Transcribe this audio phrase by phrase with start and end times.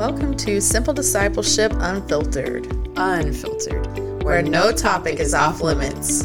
[0.00, 4.22] Welcome to Simple Discipleship Unfiltered, Unfiltered.
[4.22, 6.22] where no topic is off limits.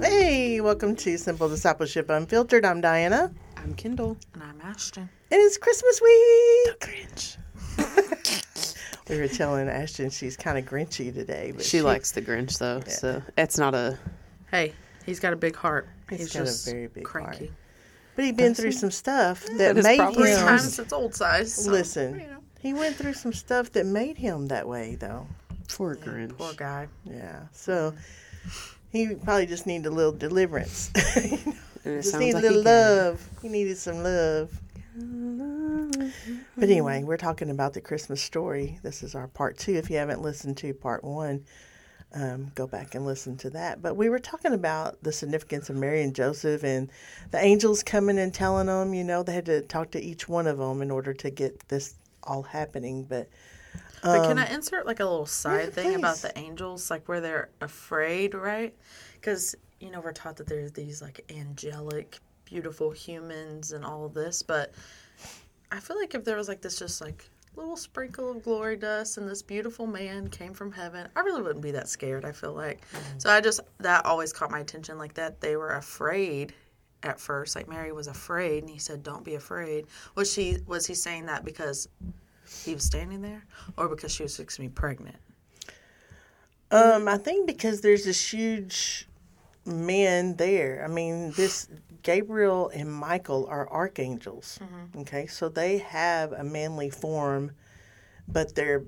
[0.00, 2.64] Hey, welcome to Simple Discipleship Unfiltered.
[2.64, 3.32] I'm Diana.
[3.56, 4.16] I'm Kendall.
[4.34, 5.08] And I'm Ashton.
[5.32, 6.78] It is Christmas week.
[6.78, 7.36] The Grinch.
[9.08, 12.80] we were telling Ashton she's kind of grinchy today, but She likes the Grinch though,
[12.86, 13.98] so it's not a.
[14.52, 14.72] Hey,
[15.04, 15.88] he's got a big heart.
[16.08, 17.46] He's He's, got a just very big cranky.
[17.46, 17.56] heart.
[18.16, 20.38] But he'd been through some stuff that That is made probably Three him.
[20.40, 21.54] times its old size.
[21.54, 22.38] so, Listen, you know.
[22.60, 25.26] he went through some stuff that made him that way, though.
[25.68, 26.36] Poor Grinch.
[26.36, 26.88] Poor guy.
[27.04, 27.94] Yeah, so
[28.90, 30.90] he probably just needed a little deliverance.
[31.82, 32.72] And it just needed like a little can.
[33.06, 33.28] love.
[33.40, 34.50] He needed some love.
[36.56, 38.78] But anyway, we're talking about the Christmas story.
[38.82, 39.72] This is our part two.
[39.76, 41.44] If you haven't listened to part one,
[42.14, 43.82] um, go back and listen to that.
[43.82, 46.90] But we were talking about the significance of Mary and Joseph and
[47.30, 50.46] the angels coming and telling them, you know, they had to talk to each one
[50.46, 53.04] of them in order to get this all happening.
[53.04, 53.28] But
[54.02, 57.20] But can I insert like a little side yeah, thing about the angels, like where
[57.20, 58.74] they're afraid, right?
[59.14, 64.14] Because you know we're taught that there's these like angelic, beautiful humans and all of
[64.14, 64.72] this, but
[65.70, 69.18] I feel like if there was like this just like little sprinkle of glory dust
[69.18, 72.24] and this beautiful man came from heaven, I really wouldn't be that scared.
[72.24, 72.80] I feel like
[73.18, 76.54] so I just that always caught my attention, like that they were afraid
[77.02, 80.86] at first, like Mary was afraid, and he said, "Don't be afraid." Was she was
[80.86, 81.88] he saying that because
[82.64, 83.44] he was standing there,
[83.76, 85.16] or because she was fixing to be pregnant?
[86.70, 89.08] Um, I think because there's this huge
[89.64, 90.84] man there.
[90.84, 91.68] I mean, this
[92.02, 94.58] Gabriel and Michael are archangels.
[94.62, 95.00] Mm-hmm.
[95.00, 97.52] Okay, so they have a manly form,
[98.28, 98.84] but they're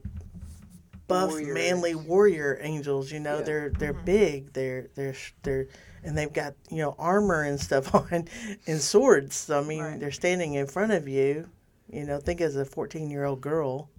[1.09, 1.55] buff, Warrior.
[1.55, 3.13] manly warrior angels.
[3.13, 4.05] You know, they're they're mm-hmm.
[4.05, 4.53] big.
[4.53, 5.67] They're they're they're
[6.05, 8.29] and they've got you know armor and stuff on
[8.67, 9.37] and swords.
[9.37, 10.01] So I mean, Right.
[10.01, 11.49] they're standing in front of you.
[11.91, 13.91] You know, think as a fourteen year old girl.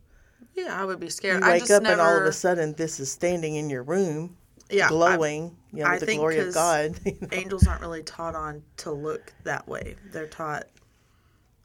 [0.56, 1.44] Yeah, I would be You scared.
[1.44, 3.84] I wake just up never, and all of a sudden this is standing in your
[3.84, 4.38] room
[4.74, 7.00] yeah, I- glowing, you know, I with the think glory of God.
[7.06, 7.28] you know.
[7.32, 9.96] angels aren't really taught on to look that way.
[10.12, 10.68] They're taught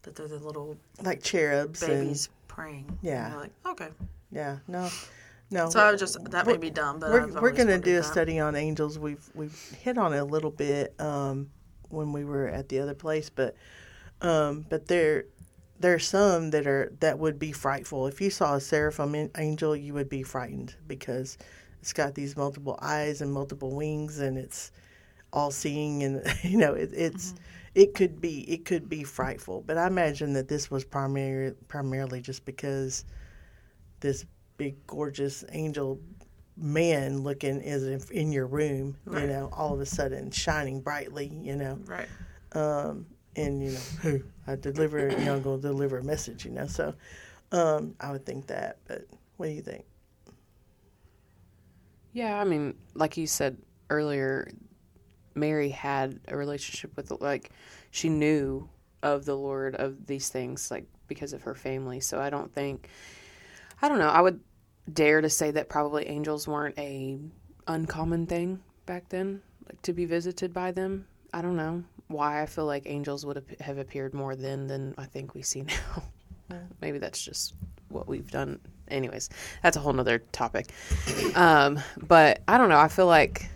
[0.03, 2.99] that they're the little like cherubs babies praying.
[3.03, 3.27] Yeah.
[3.27, 3.89] and like okay.
[4.31, 4.89] yeah, no,
[5.51, 5.71] no.
[5.71, 8.05] So I was just that may be dumb, but we're we're gonna do a that.
[8.05, 8.99] study on angels.
[8.99, 11.51] We've we've hit on it a little bit um,
[11.89, 13.55] when we were at the other place, but
[14.21, 15.25] um, but there
[15.81, 18.07] there are some that are that would be frightful.
[18.07, 21.39] If you saw a seraphim angel, you would be frightened because
[21.81, 24.73] it's got these multiple eyes and multiple wings, and it's
[25.33, 27.35] all seeing, and you know it, it's
[27.75, 29.63] it could be it could be frightful.
[29.67, 33.05] But I imagine that this was primary primarily just because
[34.01, 34.25] this
[34.57, 36.01] big gorgeous angel
[36.57, 41.29] man looking is in, in your room, you know, all of a sudden shining brightly,
[41.43, 42.09] you know, Right.
[42.53, 43.07] um,
[43.37, 46.51] and you know, who I deliver, you know, I'm going to deliver a message, you
[46.51, 46.67] know.
[46.67, 46.95] So
[47.53, 49.07] um, I would think that, but
[49.37, 49.85] what do you think?
[52.13, 53.59] Yeah, I mean, like you said
[53.91, 54.51] earlier,
[55.35, 57.51] Mary had a relationship with, like,
[57.91, 58.69] she knew
[59.03, 62.01] of the Lord of these things, like, because of her family.
[62.01, 62.89] So I don't think,
[63.81, 64.41] I don't know, I would
[64.93, 67.19] dare to say that probably angels weren't a
[67.67, 71.07] uncommon thing back then, like, to be visited by them.
[71.33, 75.05] I don't know why I feel like angels would have appeared more then than I
[75.05, 75.63] think we see
[76.51, 76.59] now.
[76.81, 77.55] Maybe that's just
[77.91, 78.59] what we've done.
[78.91, 79.31] Anyways,
[79.63, 80.73] that's a whole nother topic.
[81.35, 82.79] Um, but I don't know.
[82.79, 83.49] I feel like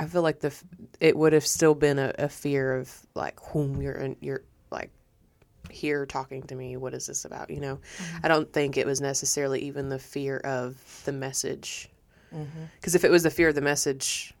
[0.00, 0.54] I feel like the
[1.00, 4.90] it would have still been a, a fear of like whom you're in, you're like
[5.70, 6.76] here talking to me.
[6.76, 7.50] What is this about?
[7.50, 7.78] You know,
[8.22, 11.88] I don't think it was necessarily even the fear of the message.
[12.80, 14.34] Because if it was the fear of the message,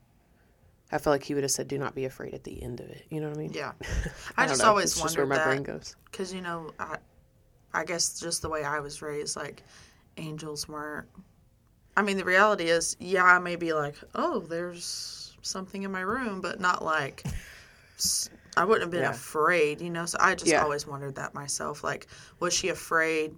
[0.90, 2.88] I feel like he would have said, "Do not be afraid" at the end of
[2.88, 3.04] it.
[3.08, 3.52] You know what I mean?
[3.52, 3.72] Yeah.
[4.36, 4.68] I, I, just know.
[4.68, 5.94] always It's just where my brain that goes.
[6.10, 6.96] because you know I,
[7.74, 9.62] I guess just the way I was raised, like
[10.16, 11.08] angels weren't.
[11.96, 16.00] I mean, the reality is, yeah, I may be like, oh, there's something in my
[16.00, 17.24] room, but not like.
[18.56, 19.10] I wouldn't have been Yeah.
[19.10, 20.06] afraid, you know.
[20.06, 20.62] So I just Yeah.
[20.62, 21.84] always wondered that myself.
[21.84, 22.06] Like,
[22.40, 23.36] was she afraid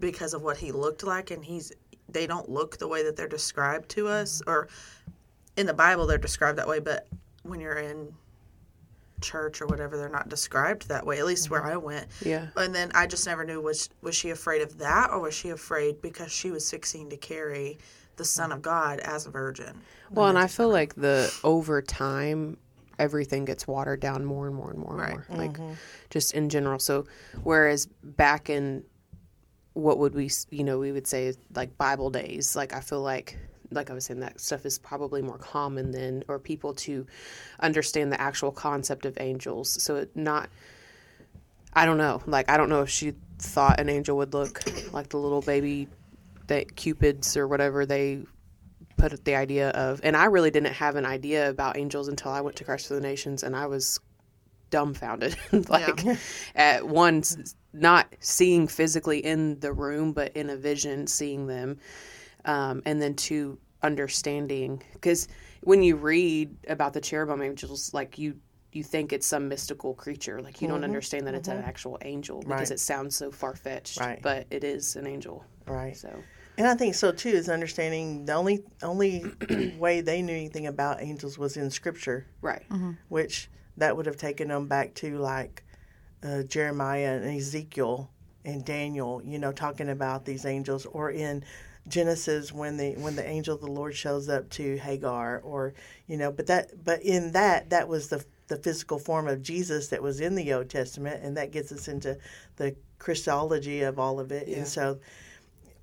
[0.00, 1.72] because of what he looked like, and he's
[2.08, 4.50] they don't look the way that they're described to us, mm-hmm.
[4.50, 4.68] or
[5.56, 7.06] in the Bible they're described that way, but
[7.42, 8.14] when you're in
[9.22, 11.18] church or whatever, they're not described that way.
[11.18, 11.70] At least where mm-hmm.
[11.70, 12.08] I went.
[12.24, 12.48] Yeah.
[12.56, 15.50] And then I just never knew was was she afraid of that or was she
[15.50, 17.78] afraid because she was fixing to carry
[18.16, 19.80] the Son of God as a virgin?
[20.10, 22.58] Well, and I feel like the over time,
[22.98, 25.28] everything gets watered down more and more and more and Right.
[25.28, 25.72] more, like mm-hmm.
[26.10, 26.78] just in general.
[26.78, 27.06] So,
[27.42, 28.84] whereas back in
[29.74, 33.38] what would we, you know, we would say like Bible days, like I feel like,
[33.74, 37.06] like I was saying, that stuff is probably more common than, or people to
[37.60, 39.82] understand the actual concept of angels.
[39.82, 40.48] So it not,
[41.72, 45.08] I don't know, like I don't know if she thought an angel would look like
[45.08, 45.88] the little baby
[46.46, 48.24] that cupids or whatever they
[48.96, 50.00] put the idea of.
[50.04, 52.94] And i really didn't have an idea about angels until i went to christ for
[52.94, 53.98] the nations and i was
[54.72, 55.36] dumbfounded.
[55.68, 56.04] Like
[56.56, 61.78] at once not seeing physically in the room but in a vision seeing them.
[62.44, 65.28] Um, and then two understanding because
[65.62, 68.36] when you read about the cherubim angels like you
[68.72, 70.84] you think it's some mystical creature like you don't mm-hmm.
[70.84, 71.68] understand that it's an mm-hmm.
[71.68, 72.70] actual angel because Right.
[72.70, 74.20] it sounds so far-fetched Right.
[74.22, 75.44] but it is an angel.
[75.66, 75.96] Right.
[75.96, 76.22] so.
[76.58, 79.24] And I think so too is understanding the only only
[79.78, 82.64] way they knew anything about angels was in scripture, right.
[82.68, 82.92] Mm-hmm.
[83.08, 85.64] Which that would have taken them back to like
[86.22, 88.10] uh, Jeremiah and Ezekiel
[88.44, 91.42] and Daniel, you know, talking about these angels, or in
[91.88, 95.74] Genesis when the when the angel of the Lord shows up to Hagar, or
[96.06, 99.88] you know, but that but in that that was the the physical form of Jesus
[99.88, 102.18] that was in the Old Testament, and that gets us into
[102.56, 104.58] the Christology of all of it, Yeah.
[104.58, 105.00] and so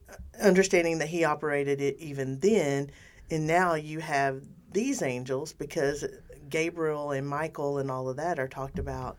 [0.09, 2.91] uh, understanding that he operated it even then,
[3.29, 6.05] and now you have these angels because
[6.49, 9.17] Gabriel and Michael and all of that are talked about.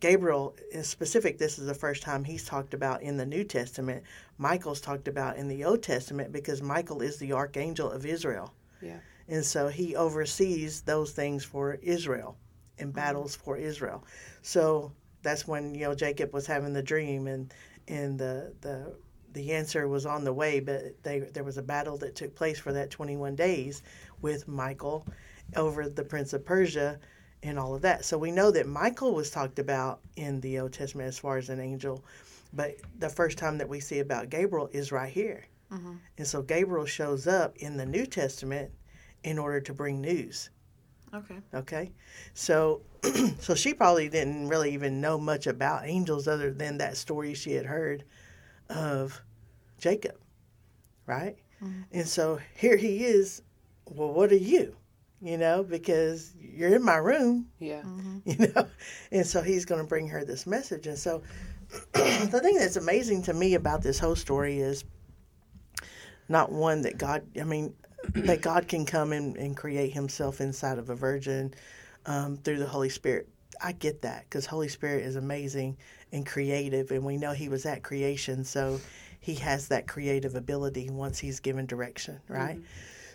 [0.00, 4.04] Gabriel, in specific, this is the first time he's talked about in the New Testament.
[4.38, 8.52] Michael's talked about in the Old Testament because Michael is the archangel of Israel.
[8.80, 8.98] yeah
[9.28, 12.36] And so he oversees those things for Israel
[12.78, 12.96] and mm-hmm.
[12.96, 14.04] battles for Israel.
[14.42, 14.92] So
[15.22, 17.52] that's when, you know, Jacob was having the dream and
[17.88, 18.94] and the the
[19.32, 22.58] the answer was on the way, but they there was a battle that took place
[22.58, 23.82] for that 21 days
[24.20, 25.06] with Michael
[25.56, 26.98] over the prince of Persia
[27.42, 28.04] and all of that.
[28.04, 31.48] So we know that Michael was talked about in the Old Testament as far as
[31.48, 32.04] an angel,
[32.52, 35.46] but the first time that we see about Gabriel is right here.
[35.72, 35.94] Mm-hmm.
[36.16, 38.70] And so Gabriel shows up in the New Testament
[39.22, 40.50] in order to bring news.
[41.14, 41.36] Okay.
[41.54, 41.92] Okay,
[42.34, 42.82] so
[43.40, 47.52] so she probably didn't really even know much about angels other than that story she
[47.52, 48.04] had heard
[48.68, 49.20] of
[49.78, 50.16] Jacob,
[51.06, 51.36] right?
[51.62, 51.82] Mm-hmm.
[51.92, 53.42] And so here he is.
[53.86, 54.76] Well, what are you?
[55.20, 57.82] You know, because you're in my room, yeah
[58.24, 58.68] you know,
[59.10, 60.86] and so he's going to bring her this message.
[60.86, 61.22] And so
[61.92, 64.84] the thing that's amazing to me about this whole story is
[66.28, 67.74] not one that God, I mean,
[68.14, 71.54] that God can come and, and create himself inside of a virgin
[72.06, 73.28] um, through the Holy Spirit.
[73.60, 75.76] I get that because Holy Spirit is amazing
[76.12, 78.80] and creative, and we know He was at creation, so
[79.20, 82.60] He has that creative ability once He's given direction, right?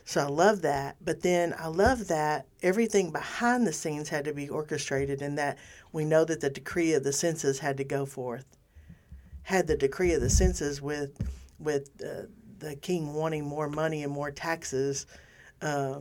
[0.06, 0.98] So I love that.
[1.04, 5.58] But then I love that everything behind the scenes had to be orchestrated, and that
[5.92, 8.46] we know that the decree of the census had to go forth.
[9.44, 11.18] Had the decree of the census with
[11.60, 12.28] with uh,
[12.60, 15.06] the king wanting more money and more taxes,
[15.62, 16.00] uh,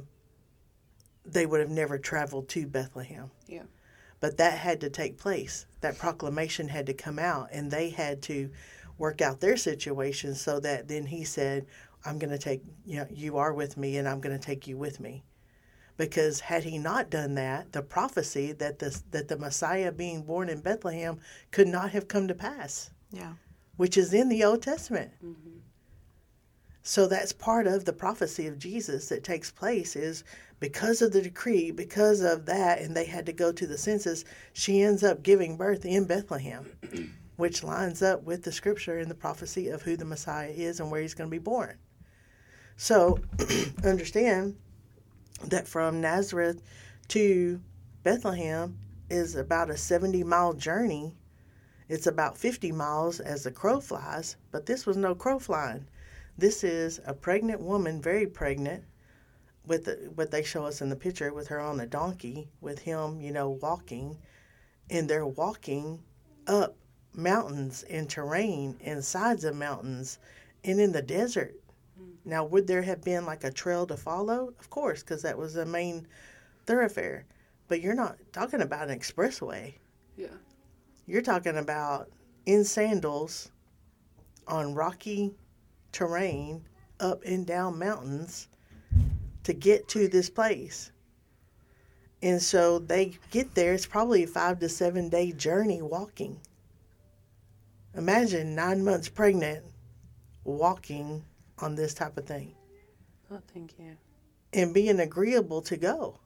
[1.24, 3.30] they would have never traveled to Bethlehem.
[3.46, 3.62] yeah
[4.20, 5.66] But that had to take place.
[5.80, 8.50] That proclamation had to come out, and they had to
[8.98, 11.66] work out their situation so that then he said,
[12.04, 14.66] I'm going to take, you know, you are with me, and I'm going to take
[14.66, 15.24] you with me.
[15.96, 20.48] Because had he not done that, the prophecy that the, that the Messiah being born
[20.48, 21.20] in Bethlehem
[21.50, 23.34] could not have come to pass, Yeah.
[23.76, 25.12] which is in the Old Testament.
[25.24, 25.58] Mm-hmm.
[26.82, 30.24] So that's part of the prophecy of Jesus that takes place is
[30.58, 34.24] because of the decree, because of that, and they had to go to the census,
[34.52, 36.66] she ends up giving birth in Bethlehem,
[37.36, 40.90] which lines up with the scripture and the prophecy of who the Messiah is and
[40.90, 41.76] where he's going to be born.
[42.82, 43.20] So
[43.84, 44.56] understand
[45.44, 46.60] that from Nazareth
[47.10, 47.60] to
[48.02, 48.76] Bethlehem
[49.08, 51.14] is about a 70 mile journey.
[51.88, 55.86] It's about 50 miles as the crow flies, but this was no crow flying.
[56.36, 58.82] This is a pregnant woman, very pregnant,
[59.64, 62.80] with the, what they show us in the picture, with her on a donkey, with
[62.80, 64.18] him, you know, walking,
[64.90, 66.02] and they're walking
[66.48, 66.74] up
[67.14, 70.18] mountains and terrain and sides of mountains
[70.64, 71.54] and in the desert.
[72.02, 72.12] Mm.
[72.24, 74.52] Now, would there have been like a trail to follow?
[74.58, 76.06] Of course, because that was the main
[76.66, 77.24] thoroughfare.
[77.68, 79.74] But you're not talking about an expressway.
[80.16, 80.28] yeah
[81.06, 82.10] You're talking about
[82.46, 83.50] in sandals
[84.46, 85.34] on rocky
[85.92, 86.64] terrain
[87.00, 88.48] up and down mountains
[89.44, 90.90] to get to this place.
[92.22, 96.40] And so they get there, it's probably a five to seven day journey walking.
[97.94, 99.64] Imagine nine months pregnant
[100.44, 101.24] walking
[101.58, 102.54] on this type of thing
[103.30, 103.94] oh, i think yeah
[104.52, 106.18] and being agreeable to go.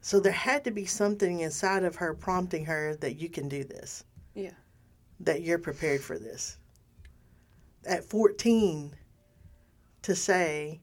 [0.00, 3.64] So there had to be something inside of her prompting her that you can do
[3.64, 4.50] this, yeah
[5.20, 6.56] that you're prepared for this.
[7.86, 8.92] At 14,
[10.02, 10.80] to say,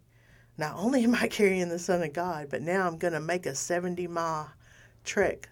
[0.58, 3.46] not only am I carrying the Son of God, but now I'm going to make
[3.46, 4.50] a 70 mile
[5.04, 5.50] trek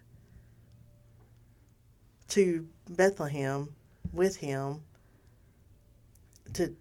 [2.29, 3.75] to Bethlehem
[4.13, 4.83] with him
[6.53, 6.73] to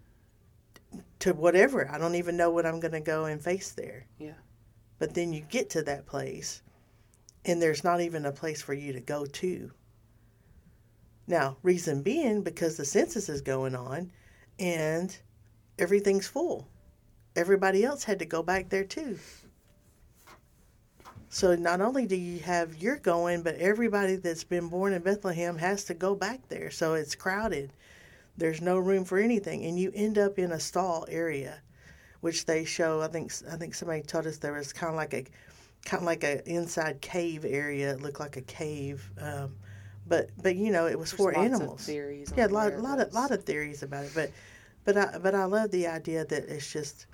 [1.19, 1.91] to whatever.
[1.91, 4.07] I don't even know what I'm going to go and face there.
[4.19, 4.35] Yeah.
[4.99, 6.63] But then you get to that place
[7.45, 9.71] and there's not even a place for you to go to.
[11.27, 14.13] Now, reason being because the census is going on
[14.59, 15.17] and
[15.79, 16.69] everything's full.
[17.35, 19.19] Everybody else had to go back there too.
[21.29, 25.59] So not only do you have your going, but everybody that's been born in Bethlehem
[25.59, 26.71] has to go back there.
[26.71, 27.73] So it's crowded.
[28.37, 31.62] There's no room for anything, and you end up in a stall area,
[32.21, 33.00] which they show.
[33.00, 35.25] I think I think somebody told us there was kind of like a
[35.87, 37.93] kind of like a inside cave area.
[37.93, 39.55] It looked like a cave, um,
[40.07, 41.87] but but you know it was There's for animals.
[41.87, 42.33] theories.
[42.37, 44.31] Yeah, a lot, it lot of, lot of theories about it, but,
[44.85, 47.07] but I, but I love the idea that it's just,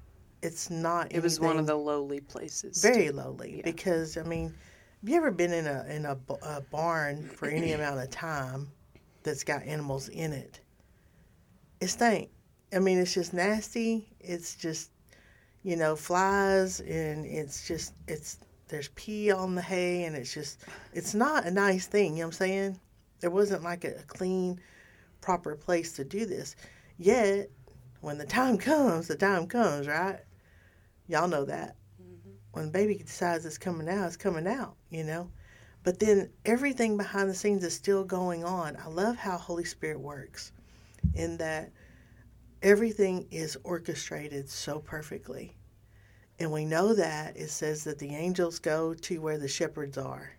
[0.42, 1.12] it's not.
[1.12, 2.82] It was one of the lowly places.
[2.82, 3.12] very too.
[3.12, 3.62] lowly Yeah.
[3.64, 4.54] because I mean,
[5.00, 8.68] have you ever been in a in a, a barn for any amount of time
[9.22, 10.60] that's got animals in it?
[11.82, 12.30] It stink.
[12.72, 14.06] I mean, it's just nasty.
[14.20, 14.92] It's just,
[15.64, 20.64] you know, flies, and it's just it's there's pee on the hay, and it's just
[20.92, 22.12] it's not a nice thing.
[22.12, 22.80] You know what I'm saying?
[23.18, 24.60] There wasn't like a, a clean,
[25.20, 26.54] proper place to do this.
[26.98, 27.50] Yet,
[28.00, 30.20] when the time comes, the time comes, right?
[31.08, 32.30] Y'all know that mm-hmm.
[32.52, 35.32] when baby decides it's coming out, it's coming out, you know.
[35.82, 38.76] But then everything behind the scenes is still going on.
[38.76, 40.52] I love how Holy Spirit works
[41.14, 41.70] in that
[42.62, 45.56] everything is orchestrated so perfectly.
[46.38, 50.32] And we know that it says that the angels go to where the shepherds are.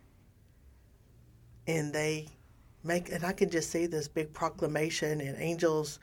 [1.66, 2.28] And they
[2.82, 6.00] make, and I can just see this big proclamation and angels,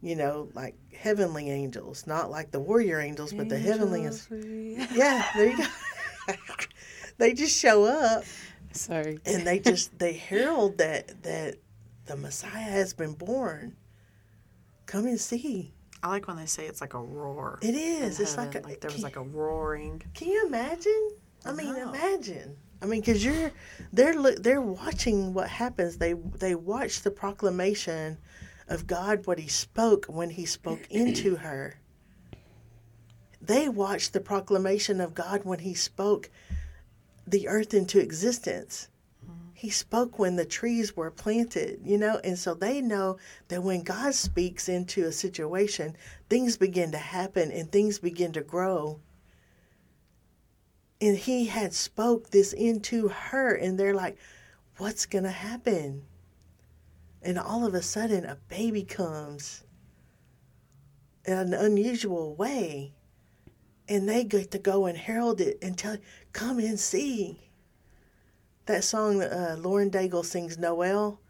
[0.00, 5.26] you know, like heavenly angels, not like the warrior angels, but the heavenly is yeah,
[5.34, 5.66] there you go.
[7.18, 8.24] they just show up
[8.72, 9.18] Sorry.
[9.26, 11.56] and they just they herald that that
[12.06, 13.76] the Messiah has been born.
[14.86, 15.72] Come and see.
[16.02, 17.58] I like when they say it's like a roar.
[17.62, 18.20] It is.
[18.20, 20.02] It's like a, like there was like a roaring.
[20.14, 21.10] can you imagine?
[21.44, 21.88] I mean, know.
[21.88, 22.56] imagine.
[22.82, 23.50] I mean, because you're
[23.92, 25.96] they're look they're watching what happens.
[25.96, 28.18] They they watch the proclamation
[28.68, 31.80] of God, what He spoke when He spoke into her.
[33.40, 36.30] They watched the proclamation of God when He spoke
[37.26, 38.88] the earth into existence.
[39.58, 43.16] He spoke when the trees were planted, you know, and so they know
[43.48, 45.96] that when God speaks into a situation,
[46.28, 49.00] things begin to happen and things begin to grow.
[51.00, 54.18] And he had spoke this into her, and they're like,
[54.76, 56.04] What's gonna happen?
[57.22, 59.64] And all of a sudden a baby comes
[61.24, 62.92] in an unusual way.
[63.88, 65.96] And they get to go and herald it and tell,
[66.34, 67.45] come and see.
[68.66, 71.20] That song that uh, Lauren Daigle sings, Noel,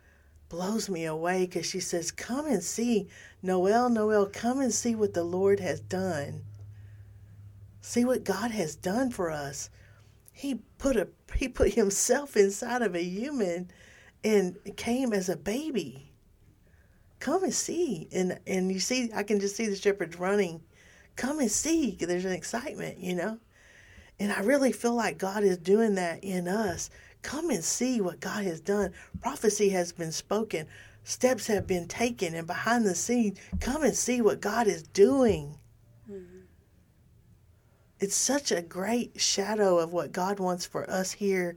[0.49, 3.09] blows me away because she says, Come and see.
[3.43, 6.45] Noel, Noel, come and see what the Lord has done.
[7.81, 9.71] See what God has done for us.
[10.33, 13.71] He put a he put himself inside of a human
[14.25, 16.13] and came as a baby.
[17.21, 18.09] Come and see.
[18.13, 20.63] And and you see I can just see the shepherds running.
[21.17, 21.97] Come and see.
[21.99, 23.39] There's an excitement, you know.
[24.19, 26.91] And I really feel like God is doing that in us.
[27.27, 28.93] Come and see what God has done.
[29.21, 30.69] Prophecy has been spoken,
[31.03, 35.59] steps have been taken, and behind the scenes, come and see what God is doing.
[36.07, 36.43] Hmm.
[37.99, 41.57] It's such a great shadow of what God wants for us here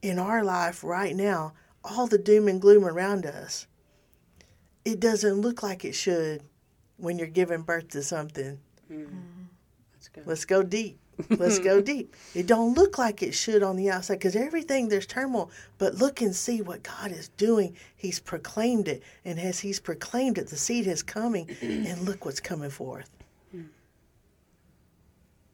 [0.00, 1.52] in our life right now.
[1.84, 3.66] All the doom and gloom around us.
[4.86, 6.44] It doesn't look like it should
[6.96, 8.58] when you're giving birth to something.
[8.88, 8.94] Hmm.
[8.94, 9.42] Mm-hmm.
[9.92, 10.26] That's good.
[10.26, 10.98] Let's go deep.
[11.30, 12.14] Let's go deep.
[12.34, 15.50] It don't look like it should on the outside because everything there's turmoil.
[15.78, 17.76] But look and see what God is doing.
[17.96, 22.40] He's proclaimed it, and as He's proclaimed it, the seed is coming, and look what's
[22.40, 23.10] coming forth.
[23.50, 23.62] Hmm.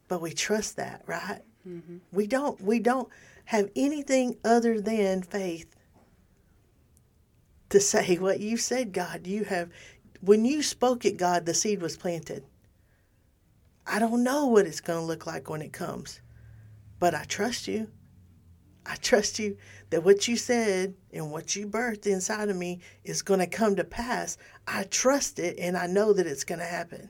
[0.07, 1.41] But we trust that, right?
[1.67, 1.97] Mm-hmm.
[2.11, 2.59] We don't.
[2.61, 3.09] We don't
[3.45, 5.75] have anything other than faith
[7.69, 8.93] to say what you said.
[8.93, 9.69] God, you have.
[10.21, 12.43] When you spoke it, God, the seed was planted.
[13.87, 16.21] I don't know what it's going to look like when it comes,
[16.99, 17.89] but I trust you.
[18.87, 19.57] I trust you
[19.89, 23.75] that what you said and what you birthed inside of me is going to come
[23.77, 24.37] to pass.
[24.67, 27.09] I trust it and I know that it's going to happen.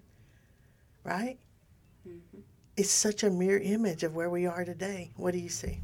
[1.04, 1.38] Right?
[2.78, 5.12] It's such a mirror image of where we are today.
[5.18, 5.80] What do you see?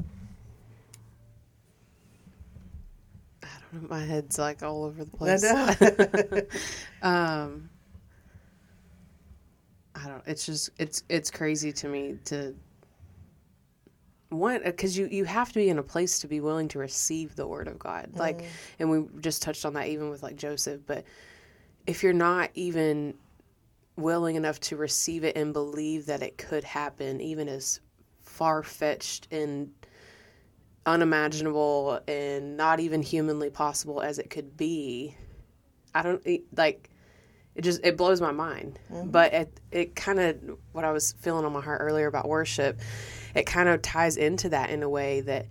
[3.43, 3.89] I don't know.
[3.89, 5.43] My head's like all over the I place.
[5.43, 6.41] know.
[7.01, 7.70] Um,
[9.95, 10.23] I don't.
[10.25, 12.55] It's just it's it's crazy to me to
[14.29, 17.35] one because you you have to be in a place to be willing to receive
[17.35, 18.09] the word of God.
[18.15, 18.45] Like, mm.
[18.79, 20.81] and we just touched on that even with like Joseph.
[20.85, 21.03] But
[21.85, 23.15] if you're not even
[23.97, 27.81] willing enough to receive it and believe that it could happen, even as
[28.21, 29.71] far fetched and
[30.85, 35.15] unimaginable and not even humanly possible as it could be,
[35.93, 36.90] I don't like.
[37.55, 38.79] It just it blows my mind.
[38.91, 39.09] Mm-hmm.
[39.09, 42.79] But it it kind of what I was feeling on my heart earlier about worship,
[43.35, 45.47] it kind of ties into that in a way that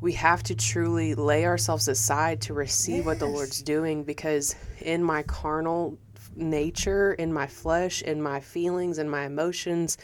[0.00, 5.02] we have to truly lay ourselves aside to receive what the Lord's doing because in
[5.02, 5.98] my carnal
[6.36, 9.96] nature, in my flesh, in my feelings, and my emotions,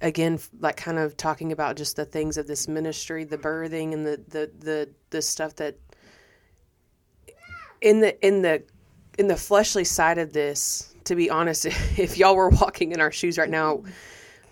[0.00, 4.06] again like kind of talking about just the things of this ministry the birthing and
[4.06, 5.76] the the the, the stuff that
[7.80, 8.62] in the in the
[9.20, 11.66] in the fleshly side of this to be honest
[11.98, 13.82] if y'all were walking in our shoes right now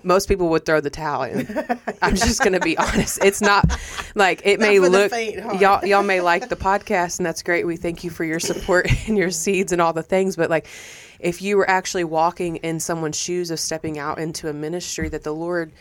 [0.04, 1.44] most people would throw the towel in.
[2.02, 3.18] I'm just gonna be honest.
[3.20, 3.76] It's not
[4.14, 7.66] like it may look faint y'all y'all may like the podcast and that's great.
[7.66, 10.68] We thank you for your support and your seeds and all the things but like
[11.18, 15.25] if you were actually walking in someone's shoes of stepping out into a ministry that
[15.25, 15.72] the lord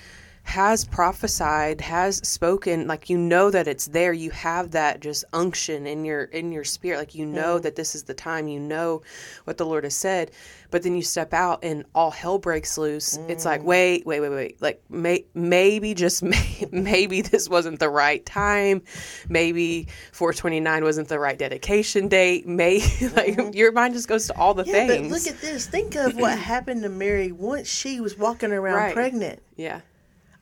[0.48, 4.14] has prophesied has spoken like you know that it's there.
[4.14, 7.00] You have that just unction in your in your spirit.
[7.00, 7.64] Like you know mm-hmm.
[7.64, 8.48] that this is the time.
[8.48, 9.02] You know
[9.44, 10.32] what the lord has said.
[10.72, 13.18] But then you step out and all hell breaks loose.
[13.28, 13.66] It's like mm.
[13.66, 14.62] wait wait wait wait.
[14.62, 18.84] Like may, maybe just may, maybe this wasn't the right time.
[19.28, 22.48] Maybe 429 wasn't the right dedication date.
[22.48, 22.80] May
[23.16, 23.54] like mm-hmm.
[23.54, 25.68] your mind just goes to all the Yeah, things but look at this.
[25.68, 28.94] Think of what happened to Mary once she was walking around Right.
[28.94, 29.42] pregnant.
[29.58, 29.82] yeah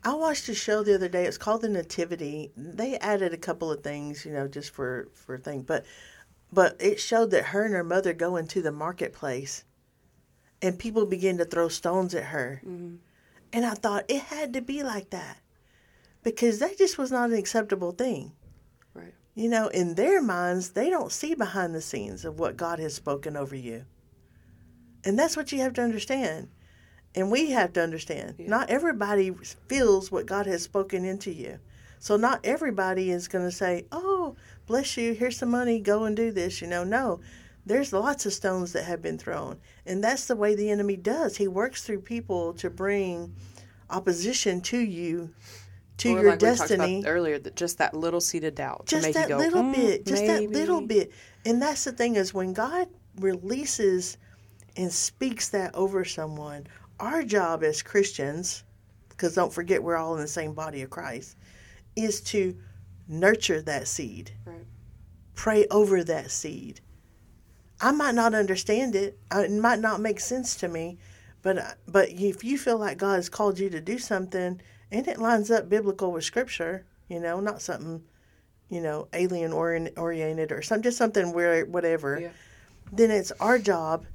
[0.05, 1.25] I watched a show the other day.
[1.25, 2.51] It's called The Nativity.
[2.55, 5.83] They added a couple of things, you know, just for for thing, but
[6.53, 9.63] but it showed that her and her mother go into the marketplace,
[10.61, 12.97] and people begin to throw stones at her, mm-hmm.
[13.51, 15.39] and I thought it had to be like that,
[16.21, 18.33] because that just was not an acceptable thing.
[18.93, 22.77] right You know, in their minds, they don't see behind the scenes of what God
[22.77, 23.85] has spoken over you.
[25.03, 26.49] And that's what you have to understand.
[27.15, 28.35] And we have to understand.
[28.39, 29.31] Not everybody
[29.67, 31.59] feels what God has spoken into you.
[31.99, 34.35] So not everybody is going to say, "Oh,
[34.67, 37.21] bless you, here's some money, go and do this." You know, no.
[37.65, 39.59] There's lots of stones that have been thrown.
[39.87, 41.37] And that's the way the enemy does.
[41.37, 43.33] He works through people to bring
[43.89, 45.33] opposition to you,
[45.97, 48.87] to Or your like we about destiny earlier that just that little seed of doubt
[48.87, 51.11] to just that go little "Mm, bit just that little bit
[51.45, 54.17] and that's the thing is when god releases
[54.75, 56.67] and speaks that over someone
[56.99, 58.63] our job as christians
[59.09, 61.35] because don't forget we're all in the same body of christ
[61.95, 62.55] is to
[63.07, 64.65] nurture that seed Right.
[65.33, 66.79] pray over that seed
[67.81, 70.97] i might not understand it it might not make sense to me
[71.41, 75.19] but but if you feel like god has called you to do something and it
[75.19, 78.03] lines up biblical with scripture you know not something
[78.67, 82.29] you know, alien orient, oriented or some just something where whatever, Yeah.
[82.91, 84.07] then it's our job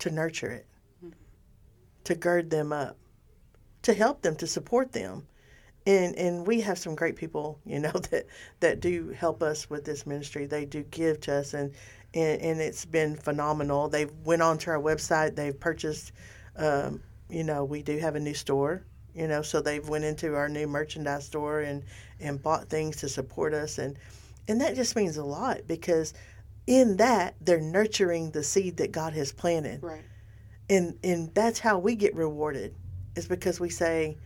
[0.00, 0.66] to nurture it,
[2.06, 2.96] to gird them up,
[3.82, 5.26] to help them, to support them.
[5.86, 8.26] And and we have some great people, you know, that
[8.60, 10.46] that do help us with this ministry.
[10.46, 11.72] They do give to us and
[12.14, 13.88] and, and it's been phenomenal.
[13.88, 16.12] They've went onto our website, they've purchased
[16.56, 20.34] um, you know, we do have a new store, you know, so they've went into
[20.34, 21.84] our new merchandise store and
[22.20, 23.98] and bought things to support us and
[24.48, 26.14] and that just means a lot because
[26.66, 30.02] in that they're nurturing the seed that God has planted Right.
[30.68, 32.74] And and that's how we get rewarded
[33.14, 34.16] is because we say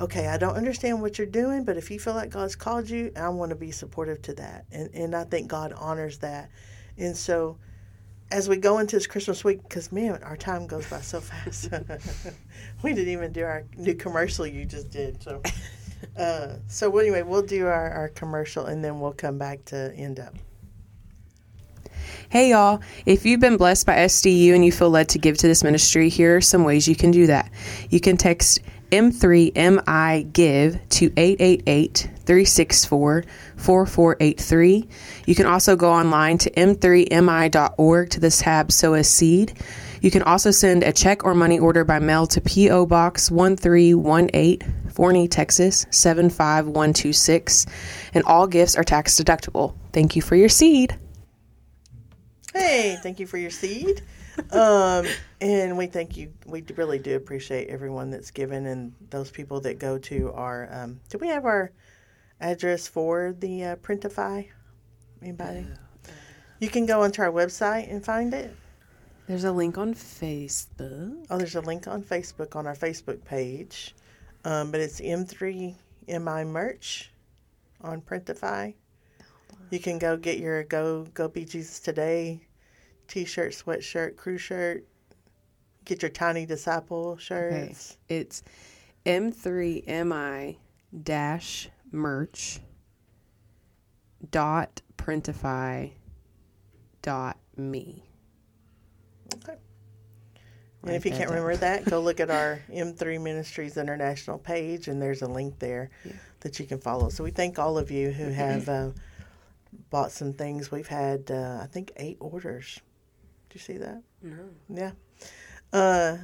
[0.00, 3.10] okay i don't understand what you're doing but if you feel like god's called you
[3.16, 4.66] i want to be supportive to that.
[4.72, 6.50] And and i think god honors that.
[6.96, 7.58] And so
[8.30, 11.70] as we go into this christmas week because man our time goes by so fast.
[12.82, 15.42] We didn't even do our new commercial you just did so
[16.18, 20.20] uh, so anyway we'll do our, our commercial and then we'll come back to end
[20.20, 20.34] up
[22.34, 25.46] Hey y'all, if you've been blessed by SDU and you feel led to give to
[25.46, 27.48] this ministry, here are some ways you can do that.
[27.90, 28.58] You can text
[28.90, 33.24] M3MI Give to 888 364
[33.56, 34.88] 4483.
[35.26, 39.56] You can also go online to m3mi.org to this tab Sow a Seed.
[40.00, 42.86] You can also send a check or money order by mail to P.O.
[42.86, 47.66] Box 1318, Forney, Texas 75126.
[48.12, 49.76] And all gifts are tax deductible.
[49.92, 50.98] Thank you for your seed.
[52.54, 54.02] Hey, thank you for your seed.
[54.52, 55.06] Um,
[55.40, 56.32] and we thank you.
[56.46, 60.68] We really do appreciate everyone that's given and those people that go to our.
[60.72, 61.72] Um, do we have our
[62.40, 64.48] address for the uh, Printify?
[65.20, 65.66] Anybody?
[66.60, 68.54] You can go onto our website and find it.
[69.26, 71.26] There's a link on Facebook.
[71.30, 73.94] Oh, there's a link on Facebook on our Facebook page.
[74.44, 77.10] Um, but it's M3MI merch
[77.80, 78.74] on Printify.
[79.70, 82.40] You can go get your Go Go Be Jesus Today
[83.08, 84.86] t-shirt, sweatshirt, crew shirt.
[85.84, 87.98] Get your Tiny Disciple shirts.
[88.08, 88.20] Okay.
[88.20, 88.42] It's
[89.04, 90.56] M3MI
[91.02, 92.60] dash merch
[94.30, 95.92] dot printify
[97.02, 98.02] dot me.
[99.34, 99.56] Okay.
[100.84, 105.00] And if you can't remember that, go look at our M3 Ministries International page, and
[105.00, 106.12] there's a link there Yeah.
[106.40, 107.08] that you can follow.
[107.10, 108.90] So we thank all of you who have uh,
[109.94, 110.72] bought some things.
[110.72, 112.80] We've had, uh, I think, eight orders.
[113.48, 114.02] Did you see that?
[114.22, 114.48] No.
[114.68, 114.90] Yeah.
[115.72, 116.16] Uh,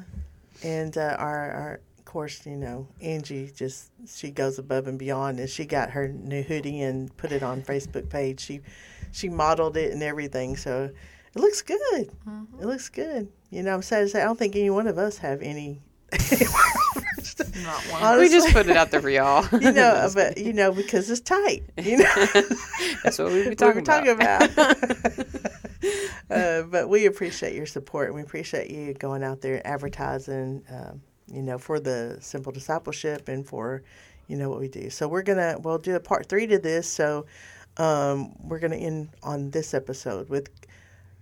[0.65, 5.39] and uh, our, our, of course, you know, Angie just she goes above and beyond,
[5.39, 8.41] and she got her new hoodie and put it on Facebook page.
[8.41, 8.61] She
[9.13, 10.91] she modeled it and everything, so
[11.33, 12.11] it looks good.
[12.61, 13.29] It looks good.
[13.51, 15.81] You know, I'm sad to say I don't think any one of us have any.
[17.63, 18.03] Not one.
[18.03, 19.47] Honestly, We just put it out there for y'all.
[19.61, 21.65] you know, but you know because it's tight.
[21.79, 22.15] You know.
[23.05, 24.53] That's what we were we talking were talking about.
[24.53, 25.27] about.
[26.31, 31.01] uh, but we appreciate your support and we appreciate you going out there advertising, um,
[31.33, 33.83] you know, for the simple discipleship and for,
[34.27, 34.91] you know, what we do.
[34.91, 36.89] So we're gonna we'll do a part three to this.
[36.89, 37.27] So
[37.77, 40.51] um, we're gonna end on this episode with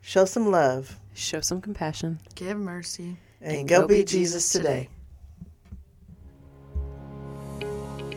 [0.01, 2.21] show some love Show some compassion.
[2.37, 3.17] Give mercy.
[3.41, 4.89] And, go, be Jesus today.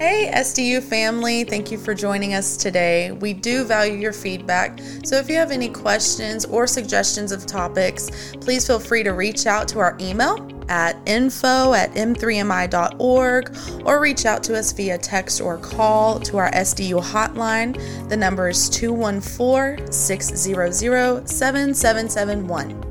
[0.01, 3.11] Hey, SDU family, thank you for joining us today.
[3.11, 8.09] We do value your feedback, so if you have any questions or suggestions of topics,
[8.41, 13.55] please feel free to reach out to our email at info at m3mi.org
[13.85, 17.77] or reach out to us via text or call to our SDU hotline.
[18.09, 22.90] The number is 214 600 7771.